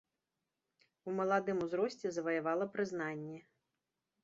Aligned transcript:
У 1.09 1.13
маладым 1.19 1.57
узросце 1.67 2.07
заваявала 2.17 2.65
прызнанне. 2.77 3.39